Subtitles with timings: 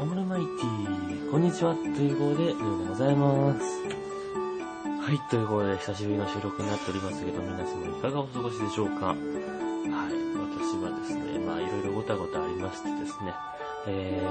[0.00, 1.74] オムルマイティーこんにちは。
[1.74, 3.66] ということで、ルーでございます。
[5.02, 9.18] はい、ということで、久しぶりの収録になっておりますけど、皆様いかがお過ごしでしょうかはい、
[10.38, 13.34] 私はですね、まあ、いろいろごたごたありましてですね、
[13.88, 14.22] え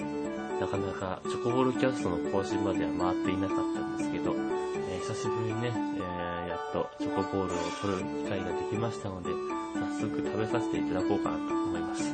[0.00, 4.68] ー、なかなかチョコボールキャストの更新までは回っていなかったんですけど、えー
[5.04, 9.30] 久しぶりにね、えー、やっとチョコボールを取る機会ができましたので、
[10.00, 12.04] 早速食べさせていただこうかなと思います。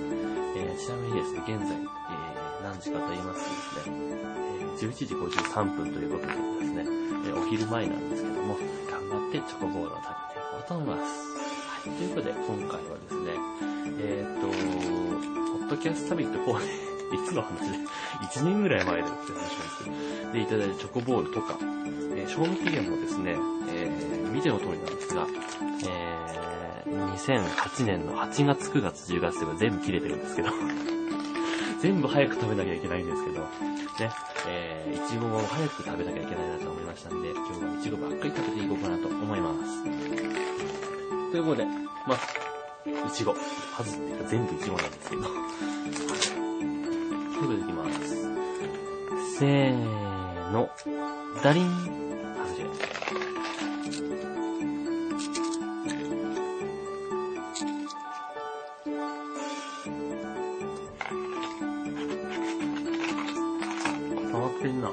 [0.56, 2.23] えーちなみにですね、現在、えー
[2.64, 3.96] 何時かと言いますとですね、
[4.80, 6.86] 11時53分ということでですね、
[7.36, 8.56] お昼前なんですけども、
[8.90, 11.12] 頑張ってチョコボールを食べていこうと思います。
[11.84, 13.32] はい、ということで、今回はですね、
[14.00, 14.46] えーっと、
[15.58, 16.64] ポッドキャストサミット4で、
[17.20, 17.78] いつの話で、
[18.32, 19.84] 1年ぐらい前だって話なんです。
[19.84, 19.90] け
[20.28, 21.58] ど、で、いただいたチョコボールとか、
[22.16, 23.36] えー賞味期限もですね、
[23.68, 25.26] えー見ての通りなんですが、
[25.86, 30.48] えー2008年の8月、9月、10月とか全部切れてるんですけど、
[31.84, 33.46] 全部早く食べなきゃいけないんですけど、ね、
[34.48, 39.84] えー、いちごも早く食べなきゃいけないなと思いましたんで、今日はいちごばっかり食べていこうかなと思います。
[41.30, 41.66] ということで、
[42.08, 42.22] まず、
[43.06, 43.32] いちご。
[43.32, 43.38] は
[43.84, 45.22] ずっていうか全部いちごなんですけど。
[45.24, 45.34] という
[47.38, 49.38] ことでいきます。
[49.38, 50.70] せーの、
[51.42, 51.70] ダリン。
[52.48, 52.93] 外れ。
[64.74, 64.88] んな。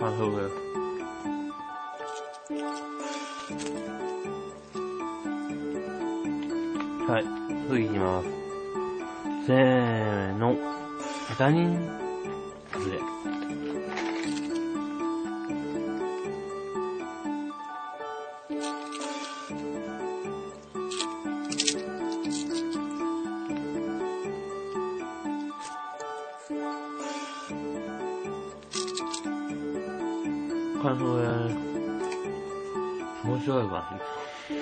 [0.00, 0.50] あ、そうだよ。
[7.08, 7.24] はい、
[7.70, 8.28] 次いきます。
[9.46, 10.56] せーの。
[11.38, 11.88] ダニン。
[12.72, 12.98] 外れ。
[30.82, 31.24] 感想で。
[33.24, 33.84] 面白いわ。
[34.48, 34.52] い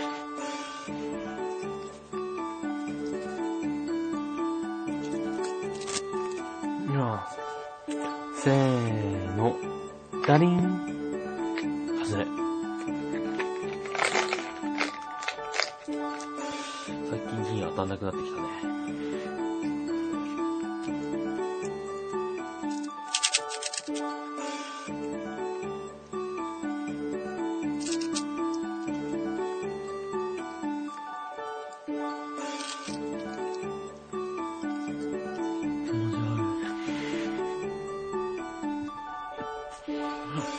[6.89, 7.37] きます。
[8.43, 9.55] せーの。
[10.27, 10.59] ダリン。
[12.03, 12.27] 外れ。
[17.11, 18.47] 最近銀当たんなくなってきたね。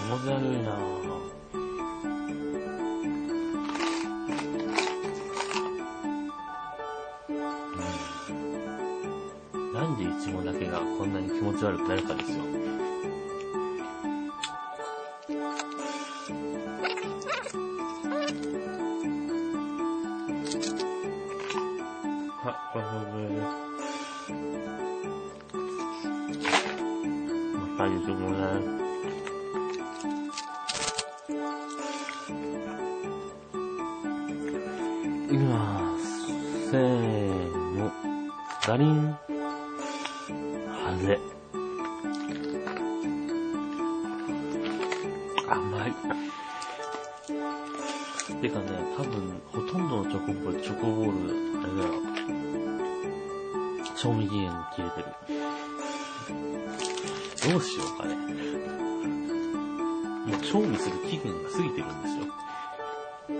[0.07, 0.71] 気持ち悪いな
[9.73, 12.37] なんでイチゴだけがこんなに気持ち悪くなるかですよ。
[22.45, 23.43] あ、これです。
[27.57, 28.86] またイチゴね。
[35.27, 36.71] いきます。
[36.71, 37.91] せーの。
[38.65, 39.11] ダリン。
[39.11, 41.19] はぜ。
[45.49, 45.91] 甘い。
[48.41, 51.11] てかね、多分、ほとんどのチョコボール、チョコボール、
[51.61, 51.93] あれだよ。
[53.97, 55.05] 賞味期限切れてる。
[57.51, 58.15] どうしようかね。
[60.25, 62.23] もう賞味する期限が過ぎてるんですよ。
[63.27, 63.33] 大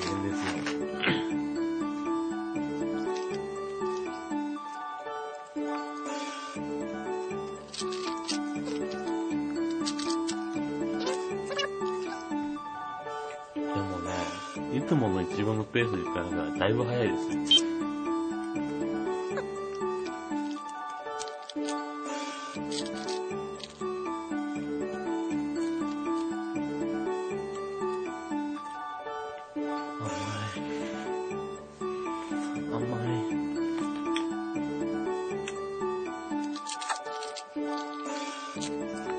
[0.00, 0.58] 変ですよ。
[13.54, 14.10] でもね、
[14.76, 17.83] いつものイチゴのペースで言ったらだいぶ早いですよ。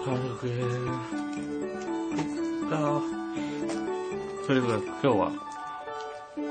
[0.06, 0.46] 軽く
[2.70, 3.02] か。
[4.46, 5.32] それでは今日は、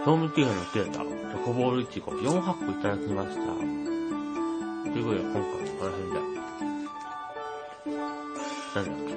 [0.04, 3.36] 賞味期限の切れたチョコボールイチゴ4箱いただきました。
[3.36, 5.46] ということで今回は
[5.78, 6.18] この辺で。
[8.74, 9.14] なんだっけ？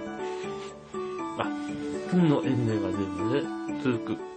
[1.40, 1.44] あ、
[2.12, 3.02] 金のエンネが出ず
[3.34, 3.42] で
[3.84, 4.37] 続く。